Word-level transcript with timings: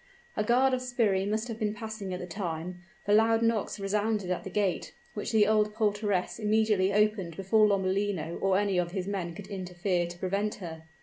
A 0.35 0.43
guard 0.43 0.73
of 0.73 0.81
sbirri 0.81 1.27
must 1.27 1.47
have 1.47 1.59
been 1.59 1.75
passing 1.75 2.11
at 2.11 2.19
the 2.19 2.25
time, 2.25 2.81
for 3.05 3.13
loud 3.13 3.43
knocks 3.43 3.79
resounded 3.79 4.31
at 4.31 4.43
the 4.43 4.49
gate, 4.49 4.95
which 5.13 5.31
the 5.31 5.45
old 5.45 5.75
portress 5.75 6.39
immediately 6.39 6.91
opened 6.91 7.37
before 7.37 7.67
Lomellino 7.67 8.39
or 8.41 8.57
any 8.57 8.79
of 8.79 8.93
his 8.93 9.05
men 9.07 9.35
could 9.35 9.45
interfere 9.45 10.07
to 10.07 10.17
prevent 10.17 10.55
her. 10.55 10.85